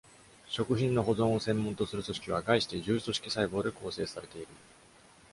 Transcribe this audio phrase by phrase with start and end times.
[0.49, 4.47] 食品の保存を専門とする組織は、概して柔組織細胞で構成されている。